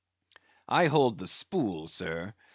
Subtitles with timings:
[0.67, 2.33] "I hold the spool, sir.